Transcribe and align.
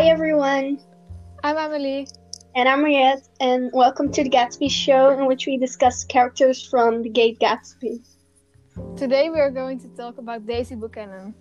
Hi, 0.00 0.06
everyone. 0.06 0.80
I'm 1.44 1.58
Emily. 1.58 2.08
And 2.56 2.66
I'm 2.70 2.80
Mariette, 2.80 3.28
and 3.38 3.70
welcome 3.74 4.10
to 4.12 4.24
the 4.24 4.30
Gatsby 4.30 4.70
Show, 4.70 5.10
in 5.10 5.26
which 5.26 5.44
we 5.46 5.58
discuss 5.58 6.04
characters 6.04 6.66
from 6.66 7.02
The 7.02 7.10
Great 7.10 7.38
Gatsby. 7.38 8.00
Today 8.96 9.28
we 9.28 9.38
are 9.38 9.50
going 9.50 9.78
to 9.80 9.88
talk 9.88 10.16
about 10.16 10.46
Daisy 10.46 10.74
Buchanan. 10.74 11.34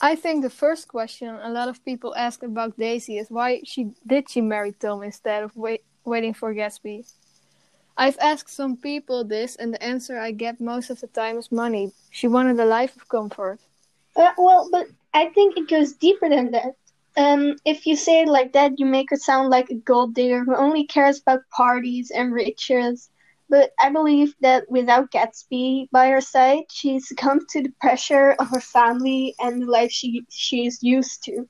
I 0.00 0.14
think 0.14 0.42
the 0.42 0.50
first 0.50 0.88
question 0.88 1.28
a 1.28 1.48
lot 1.50 1.68
of 1.68 1.84
people 1.84 2.14
ask 2.16 2.42
about 2.42 2.78
Daisy 2.78 3.18
is 3.18 3.30
why 3.30 3.62
she 3.64 3.92
did 4.06 4.28
she 4.28 4.40
marry 4.40 4.72
Tom 4.72 5.02
instead 5.02 5.42
of 5.42 5.56
wait, 5.56 5.84
waiting 6.04 6.34
for 6.34 6.54
Gatsby. 6.54 7.06
I've 7.96 8.18
asked 8.18 8.50
some 8.50 8.76
people 8.76 9.24
this, 9.24 9.56
and 9.56 9.72
the 9.72 9.82
answer 9.82 10.18
I 10.18 10.30
get 10.32 10.60
most 10.60 10.90
of 10.90 11.00
the 11.00 11.06
time 11.06 11.38
is 11.38 11.50
money. 11.50 11.92
She 12.10 12.28
wanted 12.28 12.60
a 12.60 12.66
life 12.66 12.94
of 12.94 13.08
comfort. 13.08 13.58
Uh, 14.14 14.32
well, 14.36 14.68
but 14.70 14.88
I 15.14 15.30
think 15.30 15.56
it 15.56 15.68
goes 15.68 15.94
deeper 15.94 16.28
than 16.28 16.50
that. 16.50 16.74
Um, 17.16 17.56
if 17.64 17.86
you 17.86 17.96
say 17.96 18.22
it 18.22 18.28
like 18.28 18.52
that, 18.52 18.78
you 18.78 18.84
make 18.84 19.08
her 19.10 19.16
sound 19.16 19.48
like 19.48 19.70
a 19.70 19.74
gold 19.76 20.14
digger 20.14 20.44
who 20.44 20.54
only 20.54 20.84
cares 20.84 21.20
about 21.20 21.48
parties 21.50 22.10
and 22.10 22.34
riches. 22.34 23.08
But 23.48 23.72
I 23.78 23.90
believe 23.90 24.34
that 24.40 24.68
without 24.68 25.12
Gatsby 25.12 25.88
by 25.92 26.08
her 26.08 26.20
side, 26.20 26.64
she 26.70 26.98
succumbed 26.98 27.48
to 27.50 27.62
the 27.62 27.72
pressure 27.80 28.32
of 28.38 28.48
her 28.48 28.60
family 28.60 29.34
and 29.38 29.62
the 29.62 29.66
life 29.66 29.92
she 29.92 30.26
she 30.30 30.66
is 30.66 30.82
used 30.82 31.22
to. 31.24 31.48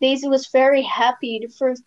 Daisy 0.00 0.28
was 0.28 0.46
very 0.46 0.82
happy 0.82 1.40
the 1.40 1.52
first 1.52 1.82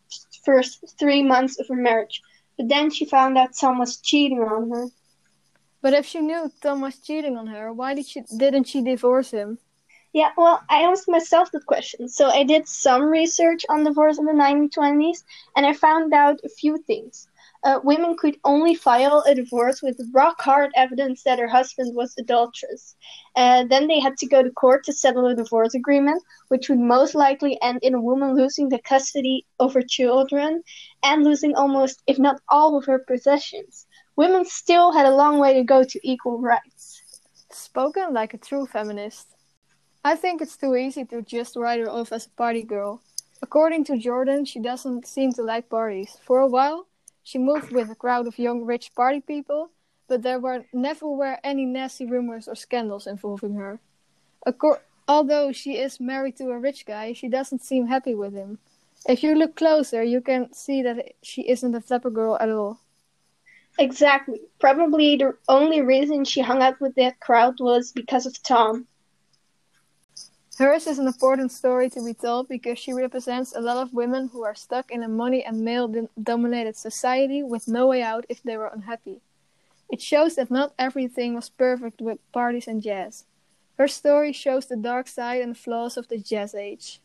first 0.46 0.84
three 1.00 1.24
months 1.24 1.60
of 1.60 1.68
her 1.70 1.76
marriage, 1.76 2.22
but 2.58 2.70
then 2.70 2.92
she 2.92 3.06
found 3.06 3.38
out 3.38 3.58
Tom 3.60 3.80
was 3.80 3.98
cheating 3.98 4.42
on 4.42 4.70
her. 4.70 4.88
But 5.82 5.94
if 5.94 6.06
she 6.06 6.20
knew 6.22 6.52
Tom 6.62 6.82
was 6.82 7.00
cheating 7.00 7.36
on 7.38 7.48
her, 7.48 7.74
why 7.74 7.96
did 7.96 8.06
she 8.06 8.22
didn't 8.38 8.66
she 8.66 8.82
divorce 8.82 9.32
him? 9.32 9.58
Yeah, 10.14 10.30
well, 10.38 10.62
I 10.70 10.84
asked 10.84 11.10
myself 11.10 11.52
that 11.52 11.66
question. 11.66 12.08
So 12.08 12.30
I 12.30 12.44
did 12.44 12.68
some 12.68 13.04
research 13.04 13.66
on 13.68 13.84
divorce 13.84 14.20
in 14.20 14.26
the 14.26 14.34
1920s, 14.34 15.24
and 15.56 15.66
I 15.66 15.74
found 15.74 16.14
out 16.14 16.40
a 16.44 16.50
few 16.50 16.78
things 16.78 17.28
uh, 17.64 17.80
women 17.84 18.16
could 18.18 18.38
only 18.44 18.76
file 18.76 19.24
a 19.26 19.34
divorce 19.34 19.82
with 19.82 20.00
rock 20.14 20.42
hard 20.42 20.72
evidence 20.76 21.24
that 21.24 21.40
her 21.40 21.48
husband 21.48 21.96
was 21.96 22.14
adulterous. 22.20 22.96
Uh, 23.36 23.64
then 23.70 23.88
they 23.88 24.00
had 24.00 24.18
to 24.18 24.28
go 24.28 24.44
to 24.44 24.52
court 24.52 24.84
to 24.84 24.92
settle 24.92 25.28
a 25.28 25.36
divorce 25.36 25.74
agreement, 25.74 26.22
which 26.50 26.68
would 26.68 26.80
most 26.80 27.16
likely 27.16 27.58
end 27.62 27.80
in 27.82 27.94
a 27.94 28.02
woman 28.02 28.36
losing 28.36 28.68
the 28.68 28.80
custody 28.80 29.46
of 29.60 29.74
her 29.74 29.82
children 29.82 30.62
and 31.04 31.24
losing 31.24 31.56
almost, 31.56 32.04
if 32.06 32.20
not 32.20 32.42
all, 32.50 32.78
of 32.78 32.86
her 32.86 33.00
possessions. 33.00 33.88
Women 34.16 34.46
still 34.46 34.92
had 34.92 35.06
a 35.06 35.16
long 35.16 35.40
way 35.40 35.54
to 35.54 35.64
go 35.64 35.84
to 35.84 36.00
equal 36.04 36.40
rights. 36.40 37.02
Spoken 37.52 38.14
like 38.14 38.34
a 38.34 38.38
true 38.38 38.66
feminist. 38.66 39.28
I 40.04 40.16
think 40.16 40.42
it's 40.42 40.58
too 40.58 40.76
easy 40.76 41.06
to 41.06 41.22
just 41.22 41.56
write 41.56 41.80
her 41.80 41.90
off 41.90 42.12
as 42.12 42.26
a 42.26 42.30
party 42.32 42.64
girl. 42.64 43.02
According 43.42 43.86
to 43.86 43.98
Jordan, 43.98 44.44
she 44.44 44.60
doesn't 44.60 45.08
seem 45.08 45.32
to 45.34 45.44
like 45.44 45.70
parties. 45.70 46.18
For 46.26 46.40
a 46.40 46.48
while, 46.48 46.88
she 47.24 47.38
moved 47.38 47.72
with 47.72 47.90
a 47.90 47.96
crowd 47.96 48.28
of 48.28 48.38
young 48.38 48.64
rich 48.66 48.94
party 48.96 49.22
people, 49.22 49.72
but 50.08 50.22
there 50.22 50.40
were 50.40 50.66
never 50.74 51.08
were 51.08 51.40
any 51.44 51.66
nasty 51.66 52.06
rumors 52.06 52.48
or 52.48 52.56
scandals 52.56 53.08
involving 53.08 53.56
her. 53.56 53.80
Acor- 54.46 54.82
although 55.08 55.52
she 55.52 55.78
is 55.78 56.00
married 56.00 56.36
to 56.38 56.52
a 56.52 56.60
rich 56.60 56.86
guy, 56.86 57.14
she 57.14 57.30
doesn't 57.30 57.64
seem 57.64 57.88
happy 57.88 58.14
with 58.14 58.34
him. 58.34 58.60
If 59.08 59.24
you 59.24 59.36
look 59.36 59.56
closer, 59.56 60.04
you 60.04 60.22
can 60.22 60.54
see 60.54 60.82
that 60.84 61.14
she 61.22 61.50
isn't 61.50 61.76
a 61.76 61.82
flapper 61.82 62.10
girl 62.10 62.38
at 62.40 62.50
all. 62.50 62.80
Exactly. 63.80 64.42
Probably 64.60 65.18
the 65.18 65.36
only 65.48 65.82
reason 65.82 66.26
she 66.26 66.42
hung 66.42 66.62
out 66.62 66.80
with 66.80 66.96
that 66.96 67.20
crowd 67.20 67.60
was 67.60 67.92
because 67.92 68.26
of 68.26 68.42
Tom. 68.44 68.88
Hers 70.60 70.86
is 70.86 71.00
an 71.00 71.08
important 71.08 71.52
story 71.52 71.90
to 71.90 72.06
be 72.06 72.14
told 72.14 72.48
because 72.48 72.78
she 72.78 72.94
represents 72.94 73.56
a 73.56 73.60
lot 73.60 73.78
of 73.78 73.92
women 73.92 74.28
who 74.28 74.44
are 74.44 74.54
stuck 74.54 74.92
in 74.92 75.02
a 75.02 75.08
money 75.08 75.44
and 75.44 75.66
male 75.66 75.92
dominated 76.22 76.76
society 76.76 77.42
with 77.42 77.68
no 77.68 77.88
way 77.88 78.04
out 78.04 78.26
if 78.30 78.44
they 78.44 78.56
were 78.56 78.68
unhappy. 78.68 79.22
It 79.90 80.00
shows 80.00 80.36
that 80.36 80.52
not 80.52 80.74
everything 80.78 81.34
was 81.34 81.50
perfect 81.50 82.02
with 82.02 82.20
parties 82.32 82.68
and 82.68 82.84
jazz. 82.84 83.26
Her 83.80 83.88
story 83.88 84.32
shows 84.32 84.68
the 84.68 84.76
dark 84.76 85.08
side 85.08 85.42
and 85.42 85.58
flaws 85.58 85.98
of 85.98 86.08
the 86.08 86.20
jazz 86.20 86.54
age. 86.54 87.02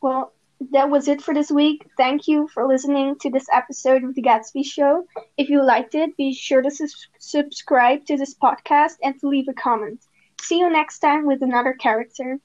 Well, 0.00 0.32
that 0.70 0.90
was 0.90 1.08
it 1.08 1.22
for 1.22 1.34
this 1.34 1.50
week. 1.50 1.84
Thank 1.96 2.28
you 2.28 2.46
for 2.46 2.68
listening 2.68 3.16
to 3.22 3.30
this 3.30 3.46
episode 3.52 4.04
of 4.04 4.14
The 4.14 4.22
Gatsby 4.22 4.64
Show. 4.64 5.06
If 5.36 5.48
you 5.48 5.60
liked 5.64 5.96
it, 5.96 6.16
be 6.16 6.32
sure 6.32 6.62
to 6.62 6.70
su- 6.70 7.08
subscribe 7.18 8.06
to 8.06 8.16
this 8.16 8.34
podcast 8.34 8.94
and 9.02 9.18
to 9.20 9.28
leave 9.28 9.48
a 9.48 9.54
comment. 9.54 10.00
See 10.44 10.58
you 10.58 10.68
next 10.68 10.98
time 10.98 11.24
with 11.24 11.40
another 11.40 11.72
character. 11.72 12.38